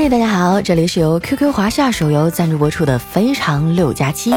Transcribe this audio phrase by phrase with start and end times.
[0.00, 4.30] 嗨，大家好，这里是由 QQ 华夏手游赞助播出的《非常六加七》，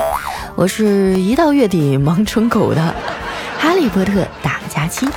[0.55, 2.81] 我是一到月底忙成狗的
[3.59, 5.07] 哈利波特大假期。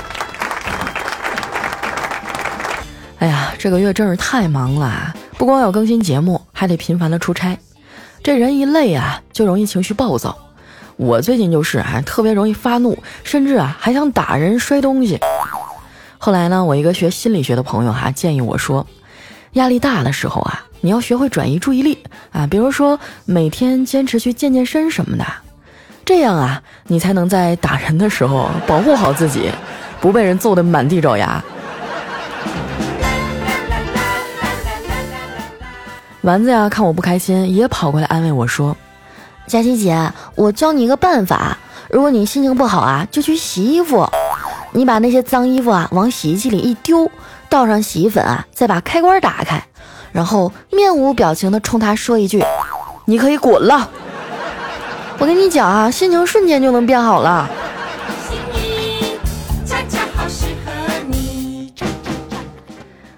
[3.17, 7.57] 哎呀，这个月真是太忙了，不光要更新节目，还得频繁的出差。
[8.21, 10.37] 这人一累啊，就容易情绪暴躁。
[10.95, 15.19] 我最近就是啊，特别容易发怒，甚至啊还想打人、摔东西。
[16.19, 18.85] 后来呢，我一个学心理学的朋友哈建议我说，
[19.55, 21.97] 压力大的时候啊，你要学会转移注意力
[22.31, 25.25] 啊，比如说每天坚持去健健身什么的，
[26.03, 29.49] 这样啊，你才能在打人的时候保护好自己，
[30.01, 31.41] 不被人揍得满地找牙。
[36.21, 38.75] 丸子呀，看我不开心，也跑过来安慰我说
[39.47, 41.57] ：“佳琪姐，我教你一个办法，
[41.89, 44.05] 如果你心情不好啊，就去洗衣服。
[44.73, 47.09] 你把那些脏衣服啊往洗衣机里一丢，
[47.49, 49.63] 倒上洗衣粉啊，再把开关打开，
[50.11, 52.43] 然后面无表情的冲他说一句
[53.05, 53.89] ：‘你可以滚了。’
[55.17, 57.49] 我跟你讲啊，心情瞬间就能变好了。”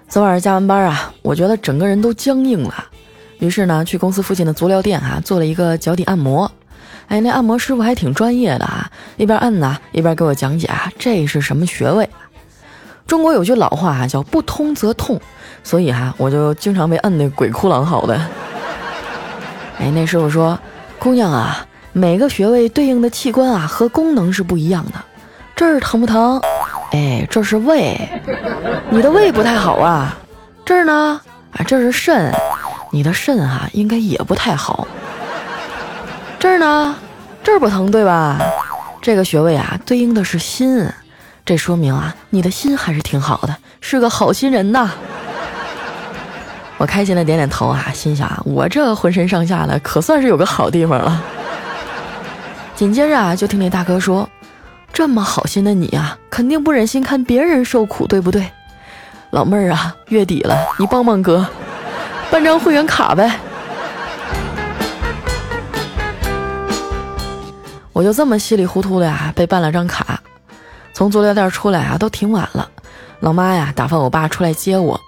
[0.08, 2.86] 昨晚上加完班啊，我觉得整个人都僵硬了。
[3.40, 6.50] 于是呢，去公司附近的足疗店哈，做了一个脚底按摩。
[7.08, 12.08] 哎，那按摩师傅还挺专业的啊，一边按呢，一边给我讲解啊，这是什么穴位。
[13.08, 15.18] 中国有句老话哈，叫不通则痛，
[15.64, 18.14] 所以哈，我就经常被摁得鬼哭狼嚎的。
[19.80, 20.56] 哎，那师傅说，
[20.98, 24.92] 姑娘啊，每个穴位对应的器官啊和功能是不一样的。
[25.56, 26.38] 这儿疼不疼？
[26.92, 27.98] 哎，这是胃，
[28.90, 30.14] 你的胃不太好啊。
[30.66, 31.18] 这儿呢，
[31.52, 32.30] 啊，这是肾。
[32.90, 34.86] 你的肾啊，应该也不太好。
[36.38, 36.94] 这儿呢，
[37.42, 38.38] 这儿不疼对吧？
[39.00, 40.86] 这个穴位啊，对应的是心，
[41.48, 44.90] 这说明啊，你的心还是挺好的，是个好心人呐。
[46.76, 51.22] 我开心的点点头啊，心想啊，我这浑身上下的可算是有个好地方了。
[52.74, 54.28] 紧接着啊，就听那大哥说
[54.92, 58.46] ：“这么好心的你啊，肯定不忍心看别人受苦，对不对？
[59.30, 61.46] 老妹儿啊，月底了，你帮帮哥。”
[62.30, 63.40] 办张会员卡呗，
[67.94, 70.20] 我就这么稀里糊涂的呀，被办了张卡。
[70.98, 72.68] 从足疗店出来啊，都挺晚了。
[73.20, 75.00] 老妈呀，打发我爸出来接我。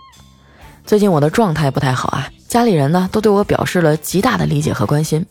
[0.87, 5.27] 最近我的状态不太好啊，家里人呢都对我表示了极大的理解和关心。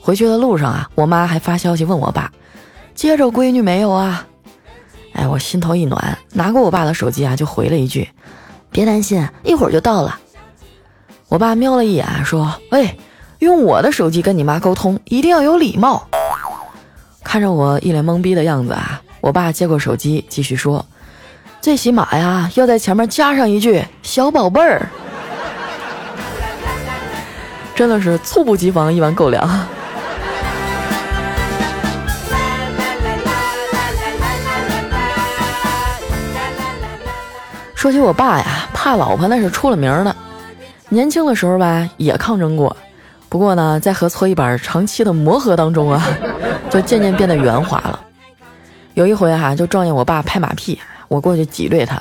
[0.00, 2.32] 回去的路上啊，我妈还发消息问我爸，
[2.94, 4.26] 接着闺女没有啊？
[5.12, 8.08] 哎，我心头一暖，拿过我爸的手机啊，就回了一句
[8.72, 10.18] ：“别担心，一会儿就到了。”
[11.28, 12.98] 我爸瞄了一眼，说：“喂，
[13.40, 16.08] 用我的手机跟你妈沟通，一定要有礼貌。”
[17.22, 20.84] 看着我一脸懵逼的样子啊，我爸接过手机，继续说
[21.58, 24.86] ：“最起码呀，要在前面加上一句‘小宝贝儿’。”
[27.74, 29.48] 真的是猝不及防，一碗狗粮。
[37.74, 40.14] 说起我爸呀，怕老婆那是出了名的。
[40.90, 42.76] 年轻的时候吧，也抗争过，
[43.30, 46.06] 不过呢，在和搓衣板长期的磨合当中啊，
[46.68, 48.00] 就渐渐变得圆滑了。
[48.94, 52.00] 有一回哈，就撞见我爸拍马屁，我过去挤兑他，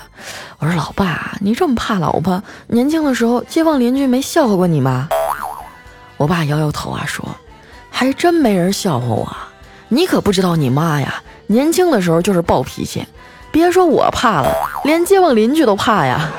[0.59, 5.09] 我说：“老爸，你这么怕老婆，年轻的时候街坊邻居没笑话过你吗？”
[6.17, 7.25] 我爸摇摇头啊，说
[7.89, 9.35] ：“还真没人笑话我，
[9.87, 11.15] 你可不知道你妈呀，
[11.47, 13.05] 年轻的时候就是暴脾气，
[13.51, 16.29] 别说我怕了，连街坊邻居都怕呀。”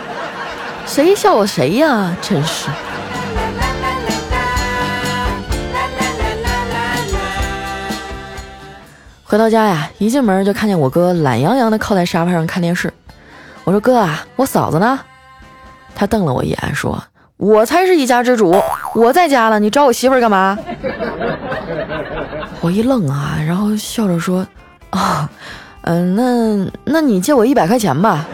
[0.87, 2.17] 谁笑话谁呀？
[2.23, 2.69] 真是。
[9.25, 12.93] 回到家呀，一进门就看见我哥懒洋洋的靠在沙发上看电视。
[13.65, 15.01] 我说：“哥啊，我嫂子呢？”
[15.97, 17.03] 他瞪了我一眼，说
[17.39, 18.55] ：“我才是一家之主，
[18.95, 20.59] 我在家了，你找我媳妇干嘛？”
[22.61, 24.47] 我一愣啊，然后笑着说
[24.91, 25.29] ：“啊，
[25.83, 28.27] 嗯，那那你借我一百块钱吧。”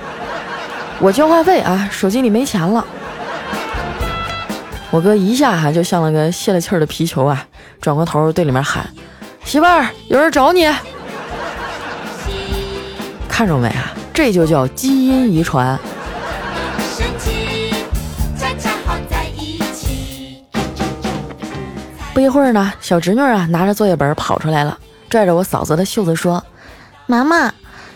[0.98, 2.84] 我交话费啊，手机里没钱了。
[4.90, 7.46] 我哥一下哈就像了个泄了气儿的皮球啊，
[7.80, 8.84] 转过头对里面喊
[9.44, 10.66] ：“媳妇儿，有人找你。”
[13.28, 13.92] 看着没啊？
[14.12, 15.78] 这就叫基因遗传。
[22.12, 24.76] 不一会儿呢，小侄女啊拿着作业本跑出来了，
[25.08, 26.44] 拽着我嫂子的袖子说
[27.06, 27.52] ：“妈妈。”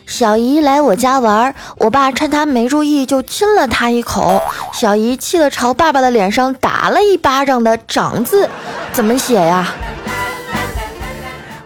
[0.07, 4.41] 小姨来我家玩，我爸趁她没注意就亲了她一口。
[4.73, 8.49] 小姨气得朝爸爸的脸上打了一巴掌的“长”字，
[8.93, 9.67] 怎么写呀？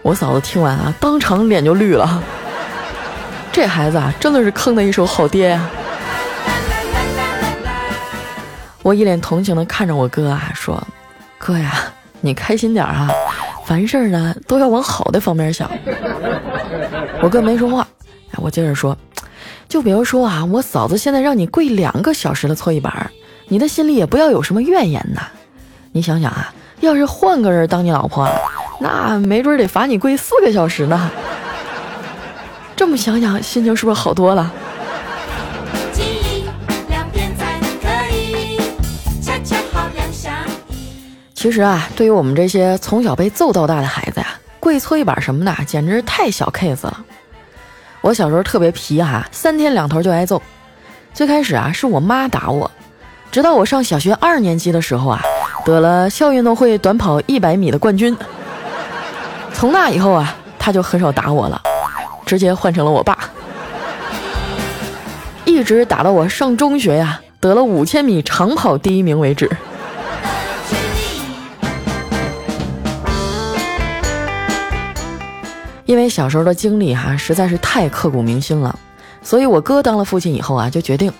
[0.01, 2.23] 我嫂子听完啊，当场脸就绿了。
[3.51, 5.69] 这孩子啊，真的是坑的一手好爹呀！
[8.81, 10.81] 我一脸同情的看着我哥啊，说
[11.37, 11.73] ：“哥呀，
[12.21, 13.09] 你开心点啊，
[13.65, 15.69] 凡事呢都要往好的方面想。”
[17.21, 17.85] 我哥没说话，
[18.31, 18.97] 哎，我接着说
[19.67, 23.11] ：“就比如说啊，我嫂子现在让你跪两个小时的搓衣板，
[23.47, 25.23] 你的心里也不要有什么怨言呐。
[25.91, 28.31] 你想想啊，要是换个人当你老婆啊，
[28.79, 31.11] 那没准得罚你跪四个小时呢。
[32.75, 34.51] 这么想想，心情是不是好多了？”
[41.33, 44.27] 其实啊，对于我们这些从小被揍到大的孩子呀，
[44.59, 47.05] 跪搓衣板什么的，简直太小 case 了。
[48.01, 50.41] 我小时候特别皮哈，三天两头就挨揍。
[51.13, 52.69] 最开始啊，是我妈打我，
[53.31, 55.21] 直到我上小学二年级的时候啊，
[55.63, 58.15] 得了校运动会短跑一百米的冠军。
[59.53, 61.61] 从那以后啊，他就很少打我了，
[62.25, 63.17] 直接换成了我爸，
[65.45, 69.49] 一直打到我上中学呀，得了五千米长跑第一名为止。
[75.85, 78.77] 因为小时候的经历哈实在是太刻骨铭心了，
[79.23, 81.11] 所以我哥当了父亲以后啊，就决定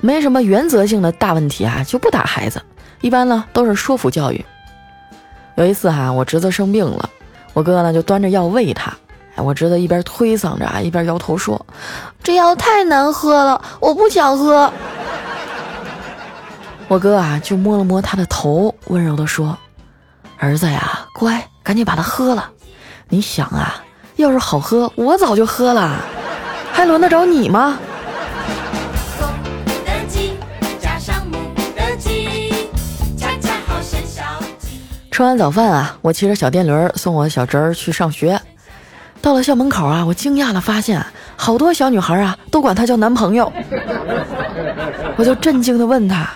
[0.00, 2.60] 没什么原则性的大问题啊就不打孩子，
[3.02, 4.44] 一般呢都是说服教育。
[5.56, 7.10] 有一次哈，我侄子生病了，
[7.54, 8.92] 我哥呢就端着药喂他，
[9.36, 11.64] 哎，我侄子一边推搡着啊，一边摇头说
[12.22, 14.70] ：“这药太难喝了，我不想喝。”
[16.88, 19.56] 我哥啊就摸了摸他的头，温柔的说
[20.38, 22.50] ：“儿子呀，乖，赶紧把它喝了。
[23.08, 23.80] 你想啊。”
[24.16, 25.96] 要是好喝，我早就喝了，
[26.72, 27.76] 还轮得着你吗？
[35.14, 38.40] 吃完早饭啊，我骑着小电驴送我小侄儿去上学。
[39.22, 41.06] 到了校门口啊，我惊讶的发现，
[41.36, 43.52] 好多小女孩啊都管他叫男朋友。
[45.14, 46.28] 我就震惊的问他：“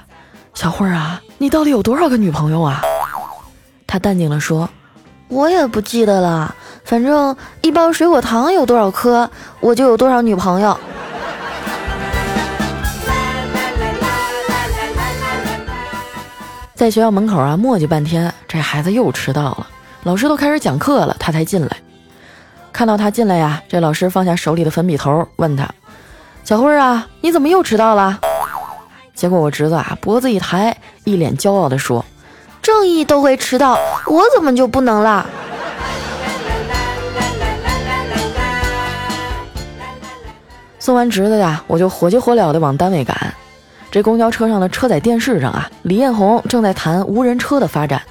[0.54, 2.80] 小慧儿啊，你到底有多少个女朋友啊？”
[3.84, 4.70] 他淡定的说
[5.26, 6.54] ：“我也不记得了。”
[6.86, 9.28] 反正一包水果糖有多少颗，
[9.58, 10.78] 我就有多少女朋友。
[16.78, 19.66] 在学校门口啊，磨叽半天，这孩子又迟到了。
[20.04, 21.76] 老师都开始讲课了，他才进来。
[22.72, 25.68] 看到他进来呀，这老师放下手里的粉笔头，问他
[26.46, 28.20] ：“小辉啊，你怎么又迟到了？”
[29.12, 32.04] 结果我侄子啊，脖子一抬，一脸骄傲地说
[32.62, 33.76] ：“正义都会迟到，
[34.06, 35.26] 我怎么就不能啦？”
[40.78, 43.34] 送完侄子呀，我就火急火燎的往单位赶。
[43.90, 48.02] 这公交车上的车载电视上啊，李彦宏正在谈无人车的发展。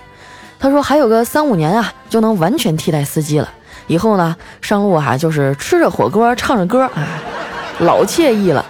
[0.59, 3.47] 他说还有个三五年啊，就能完全替代司机了。
[3.85, 7.07] 以后呢，上路哈就是吃着火锅唱着歌啊，
[7.79, 8.65] 老惬意了。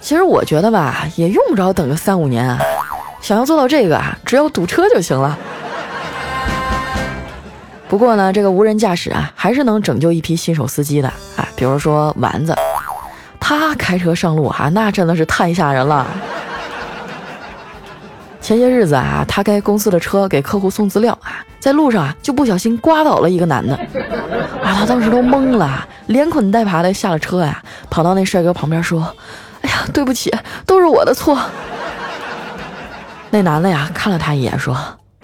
[0.00, 2.58] 其实我觉得吧，也用不着等个三五年啊。
[3.20, 5.38] 想要做到这个啊，只要堵车就行了。
[7.88, 12.54] 不过呢，这个无人驾驶啊，还是能拯救一批新手司机的啊，比如说丸子。
[13.48, 16.06] 他开车上路哈，那真的是太吓人了。
[18.42, 23.74] 前些日子啊，他开公司的车给客户送资料啊，在路上啊就不小心刮倒了一个男的，
[24.62, 29.00] 啊，他当时都懵了，连滚带爬的下了车呀，跑到那帅哥旁边说
[29.64, 30.30] ：“哎呀，对不起，
[30.66, 31.40] 都是我的错。”
[33.32, 34.76] 那男的呀看了他一眼说：“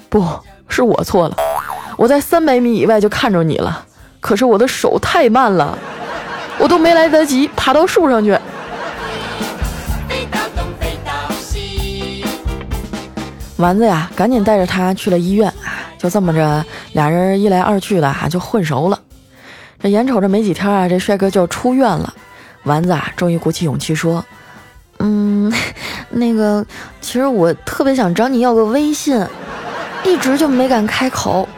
[0.08, 0.26] 不
[0.68, 1.36] 是我错了，
[1.98, 3.84] 我在三百米以外就看着你了，
[4.20, 5.78] 可是我的手太慢了。”
[6.58, 8.38] 我都没来得及爬到树上去。
[13.56, 15.86] 丸子呀，赶紧带着他去了医院啊！
[15.96, 19.00] 就这么着，俩人一来二去的啊，就混熟了。
[19.80, 22.12] 这眼瞅着没几天啊，这帅哥就要出院了。
[22.64, 24.22] 丸子啊，终于鼓起勇气说
[24.98, 25.52] ：“嗯，
[26.10, 26.66] 那个，
[27.00, 29.24] 其实我特别想找你要个微信，
[30.04, 31.48] 一直就没敢开口。”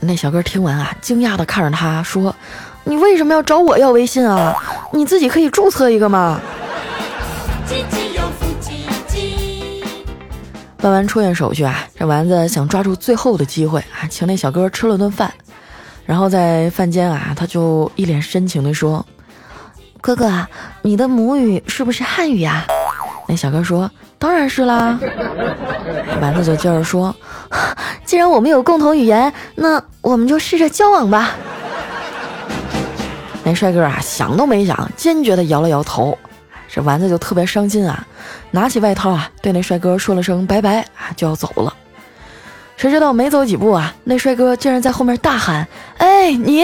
[0.00, 2.34] 那小哥听完啊，惊讶的看着他说。
[2.88, 4.56] 你为什么要找我要微信啊？
[4.92, 6.40] 你自己可以注册一个嘛。
[10.78, 15.30] 办完出院手续啊，这丸子想抓住最后的机会啊，请那小哥吃了顿饭。
[16.06, 19.04] 然后在饭间啊，他就一脸深情的说
[20.00, 20.46] ：“哥哥，
[20.80, 22.64] 你的母语是不是汉语呀？”
[23.28, 24.98] 那小哥说：“当然是啦。”
[26.22, 27.14] 丸子就接着说
[28.06, 31.32] ：“既然我们有共同语言，那我们就试着交往吧。”
[33.48, 36.18] 那帅哥啊，想都没想，坚决的摇了摇头。
[36.68, 38.06] 这丸子就特别伤心啊，
[38.50, 41.74] 拿起外套啊，对那帅哥说了声拜拜啊，就要走了。
[42.76, 46.62] 谁知道没走几步啊，那帅哥竟然在后面大喊：“哎，你！”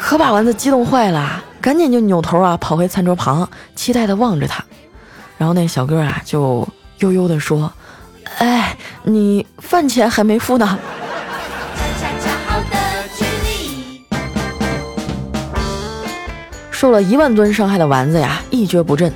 [0.00, 4.64] 可把丸子激动坏了，赶紧就扭头啊，跑回餐桌旁，期待的望着他。
[5.36, 6.66] 然后那小哥啊就
[7.00, 7.70] 悠悠地说
[8.38, 10.78] ：“哎，你饭钱还没付呢。”
[16.78, 19.12] 受了一万吨伤害的丸子呀，一蹶不振。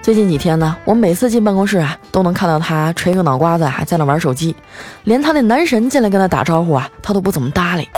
[0.00, 4.54] 最近几天呢，我每次进办公室啊，都能看到他垂个脑瓜子啊，在那玩手机，
[5.02, 7.88] 连他那男神进来跟他打招呼啊，他都不怎么搭理。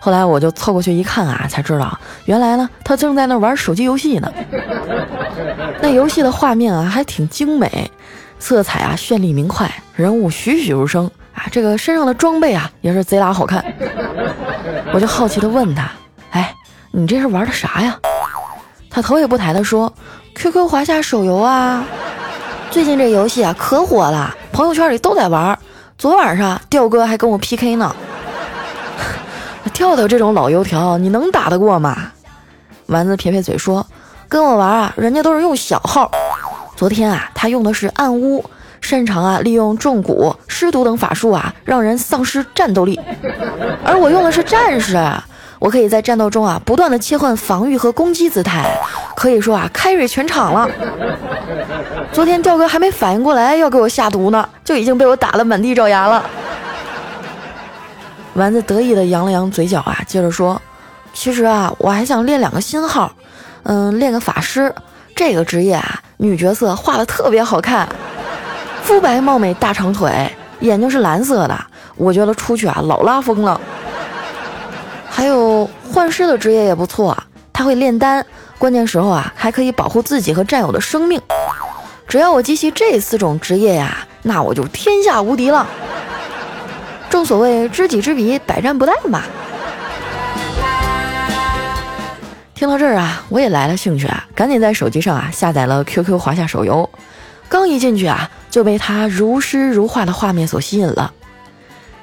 [0.00, 4.28] 后来我就凑过去一看啊，才知道原来呢，他正在那玩手机游戏呢。
[5.80, 7.88] 那游戏的画面啊，还挺精美，
[8.40, 13.64] 色彩啊绚丽明快，人物栩栩如生啊，这个身上的装备啊，也是贼拉好看。
[14.92, 15.88] 我就好奇的问他，
[16.92, 17.98] 你这是玩的啥呀？
[18.90, 19.92] 他头也不抬的说。
[20.34, 21.84] QQ 华夏手游啊，
[22.70, 25.58] 最近这游戏啊可火了，朋友圈里都在玩。
[25.98, 27.94] 昨晚上调哥还跟我 PK 呢。
[29.74, 32.12] 调调这种老油条，你能打得过吗？
[32.86, 33.86] 丸子撇撇嘴说
[34.28, 36.10] ：“跟我玩啊，人家都是用小号。
[36.74, 38.44] 昨天啊，他用的是暗巫，
[38.80, 42.98] 擅长啊利用重蛊、尸毒等法术啊，让人丧失战斗力。
[43.84, 44.96] 而我用的是战士。”
[45.60, 48.74] 我可以在战斗中啊，不断的切换防御和攻击姿态，
[49.14, 50.66] 可以说啊，carry 全场了。
[52.10, 56.24] 昨天调哥还没反应过来要给我下毒呢，就已经被我打得满地找牙了。
[58.32, 60.60] 丸子得意的扬了扬嘴角啊，接着说
[61.12, 63.12] ：“其实啊，我还想练两个新号，
[63.64, 64.74] 嗯，练个法师
[65.14, 67.86] 这个职业啊，女角色画的特别好看，
[68.82, 71.58] 肤白貌美大长腿，眼睛是蓝色的，
[71.96, 73.60] 我觉得出去啊老拉风了。”
[75.20, 78.24] 还有幻师的职业也不错啊，他会炼丹，
[78.56, 81.20] 关键时候啊还可以保护自己和战友的生命。
[82.08, 85.66] 只要我集齐这四种职业呀，那我就天下无敌了。
[87.10, 89.22] 正所谓知己知彼，百战不殆嘛。
[92.54, 96.88] 听到这儿啊，我也来了兴趣啊，赶紧在手机上啊下载了 QQ 华夏手游。
[97.46, 101.12] 刚一进去啊，就被它如诗如画的画面所吸引了。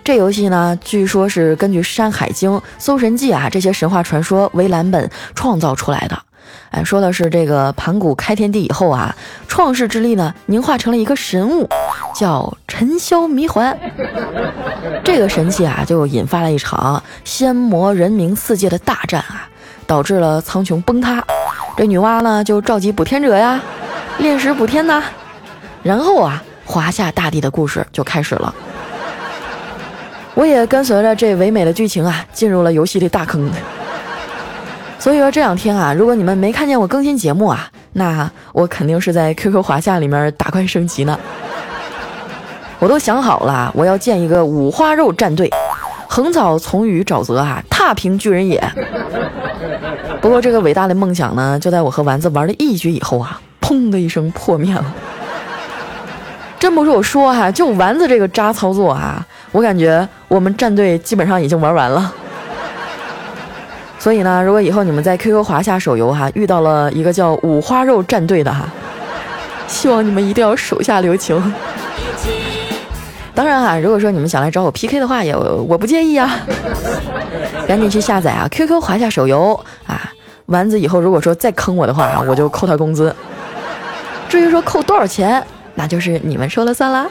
[0.07, 6.17] 这游戏呢，据说是根据《山海经》《搜神记》啊这些神话传说为蓝本创造出来的。
[6.71, 9.13] 哎，说的是这个盘古开天地以后啊，
[9.49, 11.67] 创世之力呢凝化成了一个神物，
[12.15, 13.77] 叫尘霄迷环。
[15.03, 19.49] 这个神器啊，就引发了一场仙魔人冥四界的大战啊，
[19.85, 21.21] 导致了苍穹崩塌。
[21.75, 23.59] 这女娲呢，就召集补天者呀，
[24.19, 25.03] 炼石补天呐。
[25.83, 28.55] 然后啊，华夏大地的故事就开始了。
[30.37, 33.49] 我也跟随着这唯美的剧情啊，进入了游戏的大坑。
[34.99, 41.19] 所以说这两天啊，如果你们没看见我更新节目啊，那我肯定是在 QQ 华夏里面打怪升级呢。
[42.77, 45.49] 我都想好了，我要建一个五花肉战队，
[46.07, 48.63] 横扫从雨沼泽啊，踏平巨人野。
[50.21, 54.93] 不过这个伟大的梦想呢，就在我和丸子玩了一局以后啊，砰的一声破灭了。
[56.59, 59.25] 真不是我说哈，就丸子这个渣操作啊。
[59.51, 62.13] 我感觉我们战队基本上已经玩完了，
[63.97, 68.67] 所以呢，如果以后你们在 QQ 华夏手游哈遇到了一个叫五花肉战队的哈，
[69.67, 71.53] 希望你们一定要手下留情。
[73.33, 76.39] 当然哈，如果说你们想来找我 PK 的话，也我不介意啊。
[77.67, 80.11] 赶紧去下载啊 QQ 华夏手游啊！
[80.47, 83.13] 丸子以后如果说再坑我的话，我就扣他工资。
[84.27, 87.05] 至于说扣多少钱，那就是你们说了算啦。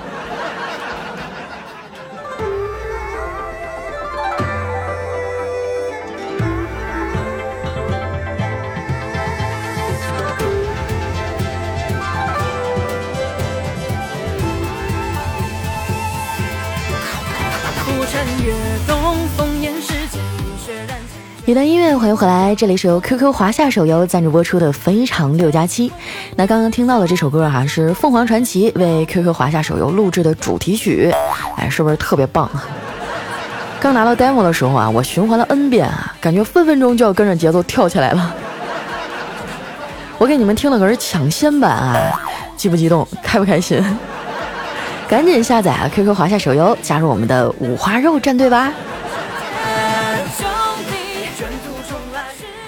[21.48, 25.88] 一段音乐，欢迎回来，这里是由 QQ 华夏手游赞助播出的《非常六加七》。
[26.34, 31.14] 那刚刚听到的这首歌哈，是凤凰传奇为 QQ 华夏手游录制的主题曲，
[31.56, 32.50] 哎，是不是特别棒？
[33.78, 38.34] 刚拿到 demo 的时候啊，我循环了 n 遍啊，感觉分分钟就要跟着节奏跳起来了。
[40.18, 42.20] 我给你们听的可是抢先版啊，
[42.56, 43.06] 激不激动？
[43.22, 43.80] 开不开心？
[45.08, 48.72] 赶紧下载啊 QQ 华夏手游，加入我们的五花肉战队吧！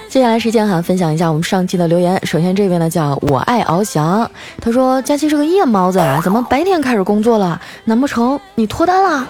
[0.07, 2.19] 接下来时间哈，分享一下我们上期的留言。
[2.25, 4.29] 首先这位呢叫我爱翱翔，
[4.61, 7.59] 他说佳期是个夜猫子啊，怎么白天开始工作了？
[7.83, 9.27] 难不成你脱单了？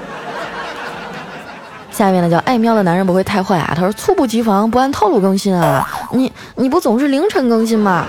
[1.91, 8.05] 下面呢叫爱喵的男人不会太坏啊，他说猝不及防，不按套路更新啊，你你不总是凌晨更新吗？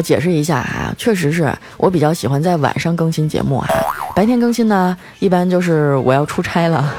[0.00, 3.68] 我解释一下啊，确实是我比较喜欢在晚上更新节目啊，
[4.16, 6.90] 白天更新呢，一般就是我要出差了。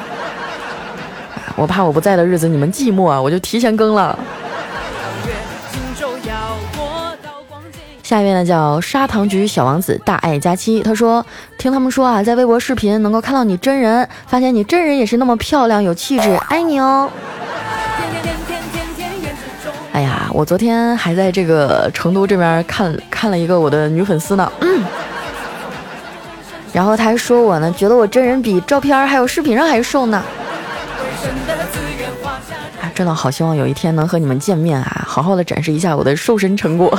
[1.58, 4.20] 我怕我不在的日子你们寂寞啊，我就提前更了。
[8.03, 11.25] 下一位呢叫砂糖橘小王子大爱佳期，他说
[11.58, 17.10] 听他们说啊，在微博视频能够看到你真人，发现你真人也是那么漂亮有气质，爱你哦。
[20.33, 24.81] 我昨天还在这个成都这边看看了一个我的女粉丝呢，嗯，
[26.71, 30.23] 然后他还说我呢，觉得我真人比照片还有视频上还瘦呢。
[32.81, 36.97] 啊，真的好希望有一天能和你们见面啊，好好的展示一下我的瘦身成果。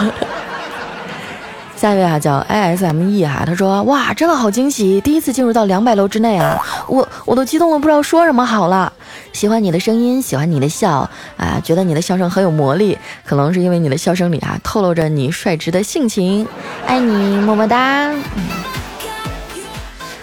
[1.74, 8.92] 下一位啊，叫 I S M E 哈，他说哇，真的好惊喜，第一次进入到两百楼之内啊，我我都激动的不知道说什么好了。
[9.32, 16.46] 喜欢你的声音，喜欢你的笑啊，觉得你的笑声很有魔力，可能是因为你的笑声里啊透露着你率直的性情，
[16.86, 18.14] 爱你么么哒。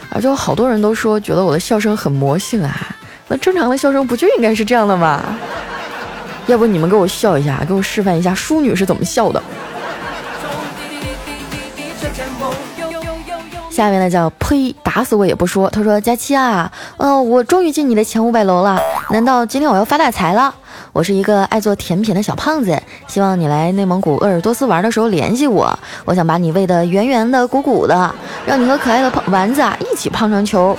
[0.09, 2.95] 啊，就好多人都说觉得我的笑声很魔性啊，
[3.27, 5.23] 那正常的笑声不就应该是这样的吗？
[6.47, 9.41] 要不你们给我笑一下，给我示范一下淑女是怎么笑的。
[13.79, 15.69] 下面呢叫呸，打死我也不说。
[15.69, 18.77] 他说：“佳期啊，嗯，我终于进你的前五百楼了。
[19.11, 20.53] 难道今天我要发大财了？
[20.91, 25.79] 我是一个爱做甜品的小胖子，希望你来内蒙古鄂尔多斯玩的时候联系我。
[26.03, 28.13] 我想把你喂得圆圆的、鼓鼓的，
[28.45, 30.77] 让你和可爱的胖丸子啊一起胖成球。”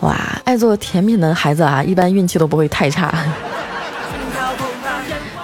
[0.00, 3.14] 哇，爱做甜品的孩子啊，一般运气都不会太差。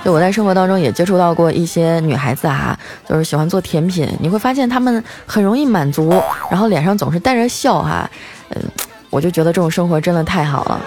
[0.04, 2.76] 就我在生活当中也接触到过一些女孩子啊，
[3.08, 4.08] 就是喜欢做甜品。
[4.20, 6.10] 你会发现她们很容易满足，
[6.50, 8.08] 然后脸上总是带着笑哈。
[8.50, 8.62] 嗯，
[9.10, 10.80] 我就觉得这种生活真的太好了。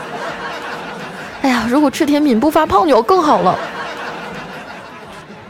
[1.41, 3.58] 哎呀，如果吃甜品不发胖就更好了。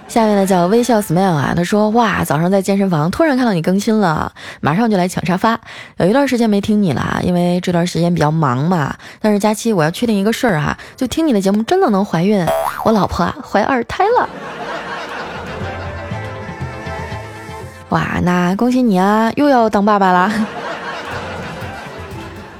[0.07, 4.31] 下面呢叫微笑 smile 啊，他说哇，早上在健身房突然看到你更新了，
[4.61, 5.59] 马上就来抢沙发。
[5.97, 8.95] 有一段时间没听你了，因为这段时间比较忙嘛。
[9.19, 12.45] 但是佳期，我要确定一个事儿哈，就听你的节目真的能怀孕，
[12.85, 14.29] 我老婆啊怀二胎了。
[17.89, 20.31] 哇，那恭喜你啊，又要当爸爸啦。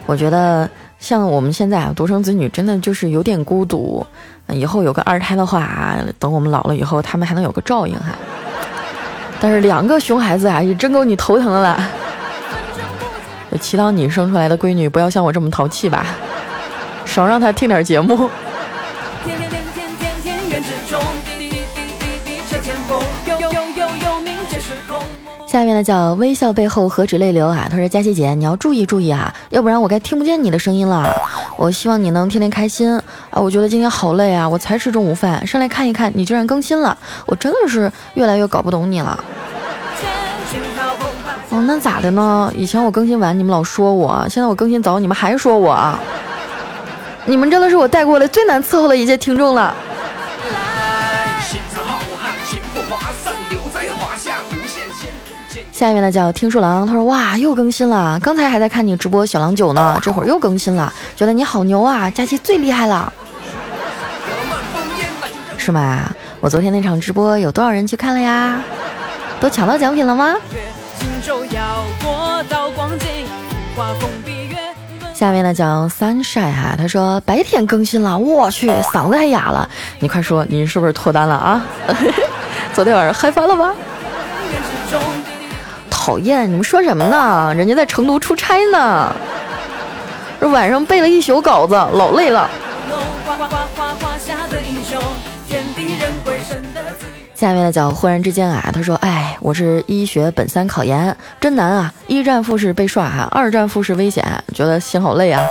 [0.05, 4.05] 我觉得像我们现在啊，独生子女真的就是有点孤独。
[4.49, 8.15] 以后有个二胎的话，等我们老了以后，他们还能有个照应哈。
[9.39, 11.77] 但是两个熊孩子啊，也真够你头疼的了。
[13.59, 16.05] 祈祷你生出来的闺女不要像我这么淘气吧，
[17.05, 18.29] 少让她听点节目。
[25.55, 27.65] 下面呢叫微笑背后何止泪流啊？
[27.71, 31.09] 他说佳琪姐，你要注意注意啊，要不然我该听不见你的声音了。
[31.55, 32.93] 我希望你能天天开心
[33.29, 33.39] 啊！
[33.39, 39.17] 我觉得今天好累啊，我才吃中午饭，上来看一看你居然更新了，我真的是越来越搞不懂你了。
[41.51, 42.51] 哦，那咋的呢？
[42.53, 45.97] 以前我更新晚你们老说我，现在我更新早你们还说我，
[47.23, 49.73] 你们真的是我带过来最难伺候的一届听众了。
[55.75, 63.11] 下面呢叫听书郎，他说哇又更新了，刚才还在看你直播小郎酒呢，这会儿又更新了，觉得你好牛啊，佳期最厉害了，
[65.57, 66.09] 是吗？
[66.39, 68.61] 我昨天那场直播有多少人去看了呀？
[69.41, 70.37] 都抢到奖品了吗？
[75.13, 81.65] 下面呢叫 sunshine 哈，他说白天更新了，我去嗓子还哑了，你快说你是不是脱单了啊？
[82.73, 83.73] 昨天晚上嗨翻了吧？
[86.05, 87.51] 讨厌，你们说什么呢？
[87.57, 89.11] 人家在成都出差呢，
[90.39, 92.47] 这晚上背了一宿稿子，老累了。
[97.33, 101.91] 下面的叫忽然之间啊，他说：“哎，我是医学本三考研，真难啊！
[102.05, 105.41] 一战复试被刷哈，二战复试危险，觉得心好累啊。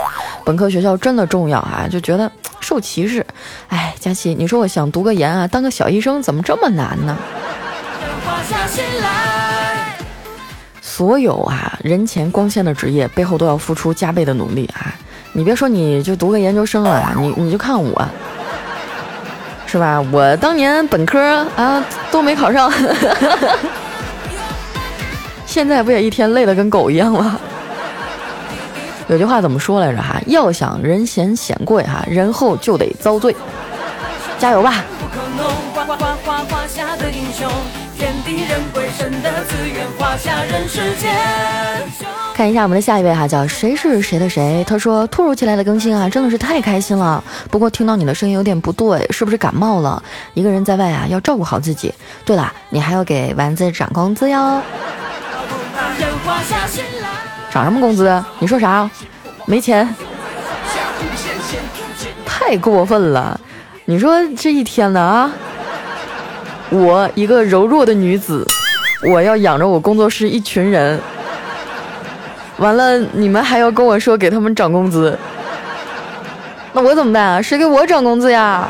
[0.44, 3.26] 本科学校真的重要啊，就觉得受歧视。
[3.70, 7.18] 哎，佳琪，你说我想读个研啊，当个小医生，怎么这么难呢？”
[10.96, 14.94] 所有啊，人前光鲜的职业背后都要付出加倍的努力啊！
[15.32, 18.08] 你别说，你就读个研究生了，你你就看我，
[19.66, 20.00] 是吧？
[20.12, 22.72] 我当年本科啊都没考上，
[25.44, 27.40] 现在不也一天累得跟狗一样吗？
[29.08, 30.00] 有句话怎么说来着？
[30.00, 33.34] 哈，要想人前显贵哈，人后就得遭罪。
[34.38, 34.84] 加油吧！
[37.96, 41.12] 天地人鬼神的资源，华夏人世间
[42.34, 44.64] 看一下我们的下一位哈，叫谁是谁的谁？
[44.66, 47.22] 他说突如其来的更新啊，真的是太开心了。
[47.50, 50.02] 不过听到你的声音有点不对，是不是感冒了？
[50.34, 51.94] 一个人在外啊，要照顾好自己。
[52.24, 54.60] 对了，你还要给丸子涨工资哟。
[57.52, 58.22] 涨什么工资？
[58.40, 58.90] 你说啥？
[59.46, 59.94] 没钱？
[62.26, 63.40] 太过分了！
[63.84, 65.30] 你说这一天呢啊？
[66.70, 68.46] 我一个柔弱的女子，
[69.10, 70.98] 我要养着我工作室一群人，
[72.58, 75.16] 完了你们还要跟我说给他们涨工资，
[76.72, 77.42] 那我怎么办啊？
[77.42, 78.66] 谁给我涨工资呀？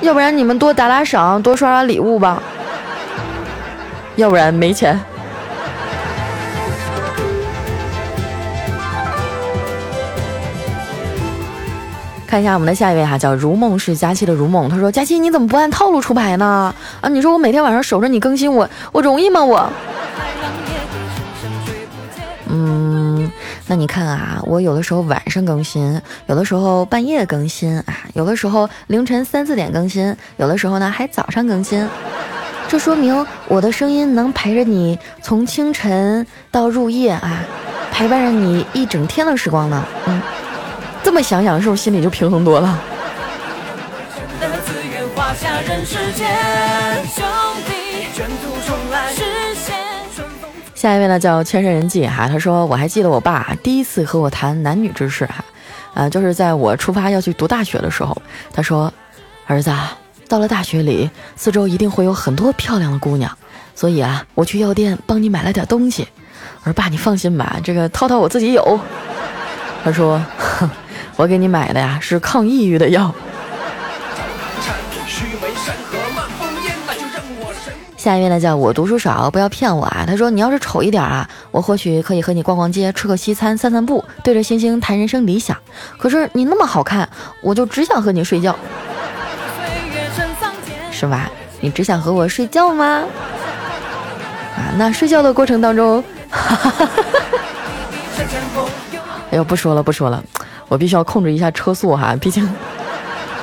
[0.00, 2.42] 要不然你们多打打赏，多刷刷礼物吧。
[4.16, 4.98] 要不然没钱。
[12.30, 14.68] 看一下我们的下一位哈，叫如梦是佳期的如梦。
[14.68, 16.72] 他说：“佳期，你怎么不按套路出牌呢？
[17.00, 19.44] 啊，你说我每天晚上守着你更新，我我容易吗？
[19.44, 19.68] 我。”
[22.46, 23.28] 嗯，
[23.66, 31.84] 那你看啊，我有的时候晚上更新，有的时候半夜更新啊，有的时候凌晨三四点更新，有的时候呢还早上更新。
[32.68, 37.40] 这说明我的声音能陪着你从清晨到入夜啊，
[37.90, 39.84] 陪伴着你一整天的时光呢。
[40.06, 40.22] 嗯。
[41.02, 42.78] 这么想想，是不是心里就平衡多了？
[50.74, 52.26] 下一位呢，叫千山人迹哈。
[52.28, 55.44] 他说：“我还记得我爸第一次和我谈男女之事哈，
[55.94, 58.16] 啊，就是在我出发要去读大学的时候，
[58.52, 58.92] 他说
[59.46, 59.70] ：‘儿子，
[60.28, 63.30] 到了大学里，四周一定会有很多漂亮的姑娘，
[63.74, 66.08] 所以啊，我去药店帮你买了点东西。’
[66.64, 68.80] 我说：‘爸，你放心吧，这个套套我自己有。’
[69.84, 70.20] 他说。
[71.16, 73.14] ”我给你买的呀是抗抑郁的药。
[77.94, 80.04] 下一位呢叫我读书少，不要骗我啊！
[80.06, 85.54] 他说你要是丑一点啊，我或许可以和你逛逛街，吃个西餐，散散步，对着星星谈人生理想。
[85.98, 87.06] 可是你那么好看，
[87.42, 88.56] 我就只想和你睡觉，
[90.90, 91.30] 是吧？
[91.60, 93.02] 你只想和我睡觉吗？
[94.56, 97.02] 啊，那睡觉的过程当中，哈哈哈哈
[99.30, 100.22] 哎呦，不说了，不说了。
[100.68, 102.48] 我必须要控制一下车速哈，毕竟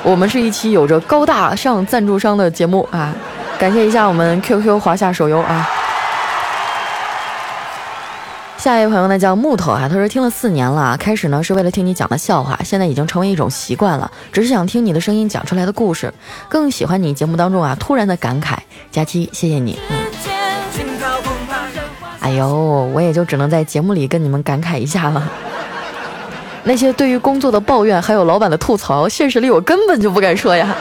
[0.02, 3.14] 我们是一期有着高大上赞助商的节目啊！
[3.58, 5.68] 感谢一下我们 QQ 华夏手游啊！
[8.56, 16.12] 下一位朋友呢叫木头啊，他说听了四年了，开始呢是为了听你讲的笑话，现在已经成为一种习惯了，只是想听你的声音讲出来的故事，
[16.48, 18.56] 更喜欢你节目当中啊突然的感慨。
[18.90, 19.78] 佳期，谢谢你。
[19.90, 19.96] 嗯。
[22.20, 25.30] 哎呦，我也就只能在节目里跟你们感慨一下了。
[26.68, 30.76] 那些对于工作的抱怨，还有老板的吐槽，现实里我根本就不敢说呀。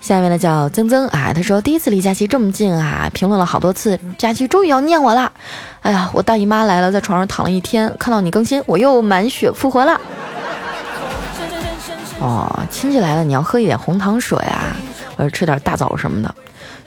[0.00, 5.32] 下面呢叫曾曾啊，他说第一次离佳期这么近啊，评论了好多次，佳期终于要念我了。
[5.82, 10.00] 哎呀，我大姨妈来了，在床上躺了一天，看到你更新，我又满血复活了。
[12.20, 14.76] 哦，亲戚来了，你要喝一点红糖水啊，
[15.16, 16.32] 或者吃点大枣什么的。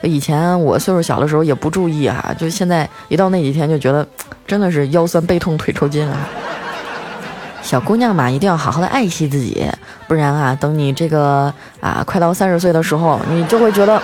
[0.02, 4.06] 以前我岁数小的时候也不注意哈，就现在一到那几天就觉得
[4.46, 6.16] 真的是腰酸背痛腿抽筋啊。
[7.60, 9.66] 小姑娘嘛，一定要好好的爱惜自己，
[10.06, 14.00] 不然啊，等你这个啊快到三十岁的时候，你就会觉得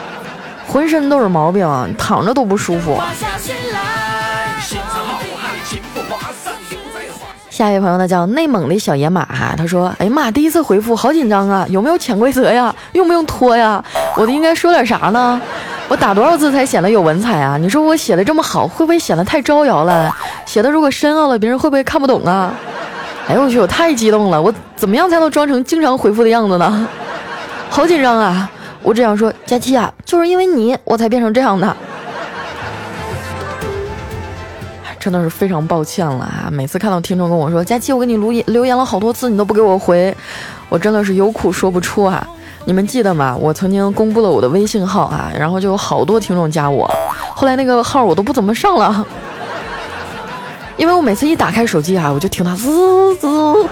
[0.66, 3.00] 浑身都是毛病，躺着都不舒服。
[7.48, 12.74] 下一位朋友呢叫内蒙的小野马哈，他说：“哎呀妈，第一次回复好紧张啊，有没有潜规则呀？
[12.92, 13.83] 用不用拖呀？
[14.16, 15.40] 我应该说点啥呢？”
[15.88, 17.56] 我打多少字才显得有文采啊？
[17.58, 20.14] 你说我写的这么好，会不会显得太招摇了？
[20.46, 22.52] 写的如果深奥了，别人会不会看不懂啊？
[23.28, 24.40] 哎呦我去，我太激动了！
[24.40, 26.88] 我怎么样才能装成经常回复的样子呢？
[27.70, 28.50] 好紧张啊！
[28.82, 31.74] 我只想说，佳期啊，就是因为你，我才变成这样的。
[34.98, 36.48] 真的是非常抱歉了啊！
[36.50, 40.14] 每次看到听众跟我说，佳期，我给你留言留言了好多次，你都不给我回，
[40.68, 42.26] 我真的是有苦说不出啊。
[42.66, 43.37] 你们记得吗？
[43.38, 46.90] 我曾经公布了我的微信号啊，然后就有好多听众加我。
[47.35, 49.05] 后来那个号我都不怎么上了，
[50.79, 53.68] 因为我每次一打开手机啊，我就听它滋滋，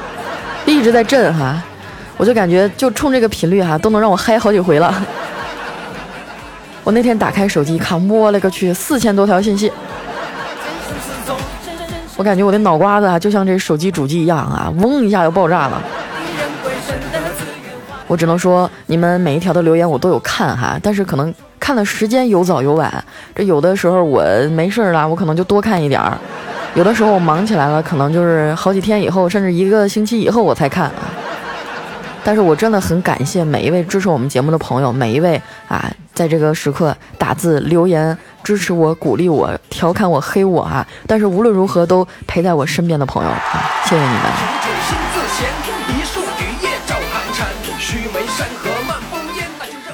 [0.66, 1.62] 一直在震哈，
[2.18, 4.94] 我就感觉就冲这个频率哈，都能让我嗨好几回了。
[6.84, 9.72] 我那天打开手机一看，我勒个去，四千多条信息，
[12.16, 15.80] 我感觉我的脑瓜子啊，就像这手机主机一样啊，嗡一下就爆炸了。
[18.12, 22.92] 我只能说，你们每一条的留言我都有看哈，但是可能看的时间有早有晚。
[23.34, 26.12] 这有的时候我没事儿了，我可能就多看一点儿；
[26.74, 31.08] 有的时候我忙起来了，可能就是好几天以后，甚至一个星期以后我才看啊。
[32.22, 40.86] 但是我真的很感谢每一位支持我们节目的朋友，每一位啊，在这个时刻打字留言支持我、鼓励我、调侃我、黑我啊！
[41.06, 43.40] 但是无论如何都陪在我身边的朋友啊，
[43.86, 45.01] 谢谢你们。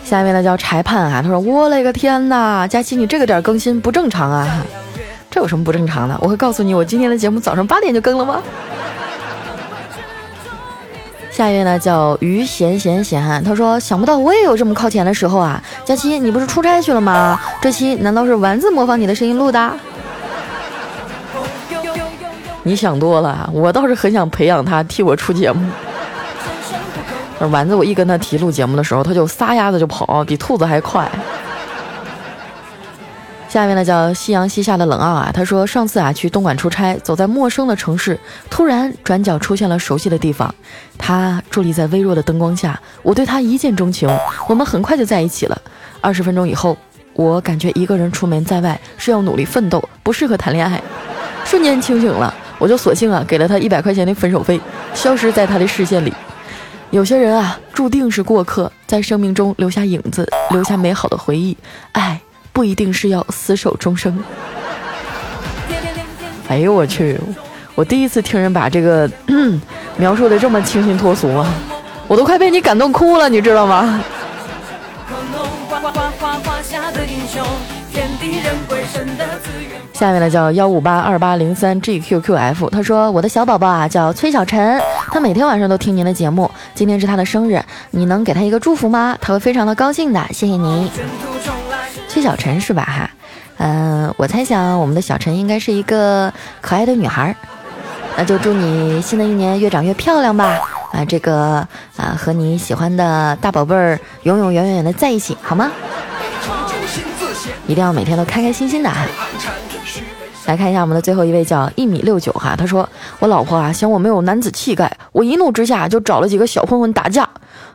[0.09, 4.65] 下面呢叫柴盼啊，他说我勒个天哪，佳琪你这个点更新不正常啊，
[5.31, 6.17] 这有什么不正常的？
[6.23, 8.43] 我会告诉你，我今天的节目早上八点就更了吗？
[11.31, 15.63] 下一位呢叫于闲闲闲，他说想不到我也有这么靠前的时候啊！
[15.85, 17.39] 佳期，你不是出差去了吗？
[17.61, 19.73] 这期难道是丸子模仿你的声音录的？
[22.63, 25.69] 你想多了，我倒是很想培养他替我出节目。
[27.47, 31.09] 丸子，我一跟他提录节目的时候，他就撒丫子就跑，比兔子还快。
[33.49, 38.19] 下面呢叫夕阳西下的冷傲啊，他说上次啊去东莞出差，走在陌生的城市，
[38.51, 40.55] 突然转角出现了熟悉的地方，
[40.99, 44.07] 他伫立在微弱的灯光下，我对他一见钟情，
[44.47, 45.59] 我们很快就在一起了。
[46.03, 46.77] 二十分钟以后，
[47.15, 50.83] 我感觉一个人出门在外是要努力奋斗，不适合谈恋爱，
[51.45, 54.61] 瞬间清醒了，我就索性啊给了他一百块钱的分手费，
[54.93, 56.13] 消失在他的视线里。
[56.91, 61.57] 有些人啊注定是过客，在生命中留下影子，留下美好的回忆，
[61.93, 62.21] 爱。
[62.51, 64.19] 不一定是要厮守终生。
[66.49, 67.17] 哎呦我去！
[67.77, 69.09] 我第一次听人把这个
[69.97, 71.47] 描述的这么清新脱俗啊，
[72.09, 74.03] 我都快被你感动哭了，你知道吗？
[76.65, 76.91] 下
[79.93, 84.81] 下面呢叫幺五八二八零三 GQQF，他说我的小宝宝啊叫崔小晨，
[85.11, 89.19] 他每天晚上都听您的节目，今天是他的生日，你能给他一个祝福吗？
[89.21, 90.89] 他会非常的高兴的，谢谢您。
[92.09, 92.85] 崔小晨是吧？
[92.85, 93.11] 哈，
[93.57, 97.35] 嗯，我猜想我们的小陈应该是一个可爱的女孩，
[98.17, 100.61] 那就祝你新的一年越长越漂亮吧！
[100.93, 105.73] 啊，这个啊，和你喜欢的大宝贝儿永永远远的在一起，好吗？
[107.69, 108.91] 一定要每天都开开心心的。
[110.47, 117.29] 来看一下我们的最后一位叫一米六九哈，他说我老婆啊嫌我没有男子气概，我一怒之下就找了几个小混混打架，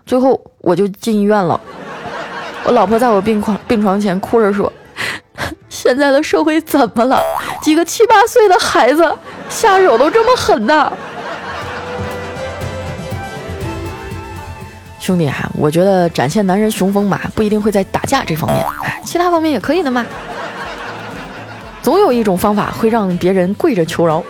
[0.07, 1.61] 最后我就进医院了。
[2.63, 4.73] 我老婆在我病床病床前哭着说
[5.69, 7.21] ：“现在的社会怎么了？
[7.61, 9.15] 几个七八岁的孩子
[9.49, 10.91] 下手都这么狠呐！”
[15.03, 18.65] 兄弟啊，我觉得展现男人雄风嘛，不一定会在打架这方面，
[19.03, 20.05] 其他方面也可以的嘛。
[21.81, 24.23] 总有一种方法会让别人跪着求饶。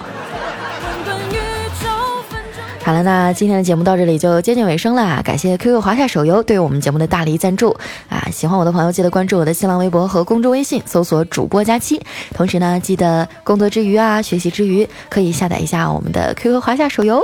[2.83, 5.21] 好了，那今天的节目到这里就接近尾声了。
[5.23, 7.69] 感谢 QQ 华夏手游对我们节目的大力赞助
[8.09, 8.27] 啊！
[8.31, 12.01] 喜欢我的朋友记得关注我的新浪微博和公众微信，搜索主播佳期。
[12.33, 17.23] 同时呢，记得工作之余啊，学习之余可以下载一下我们的 QQ 华夏手游，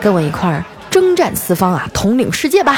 [0.00, 0.64] 跟我一块儿
[0.96, 2.74] 征战四方啊，统领世界吧！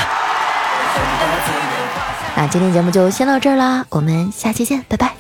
[2.37, 5.13] 那今天节目就先到这儿啦，我们下期见，拜拜。